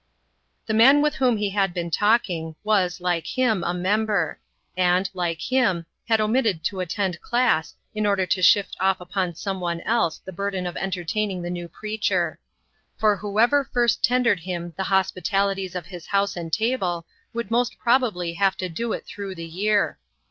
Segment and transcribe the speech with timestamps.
[0.65, 4.39] The man with whom he had been talking, was, like him, a member;
[4.75, 9.61] and, like him, had omitted to attend class, in order to shift off upon some
[9.61, 12.39] one else the burden of entertaining the new preacher;
[12.97, 18.33] for whoever first tendered him the hospitalities of his house and table would most probably
[18.33, 19.99] have to do it through the year.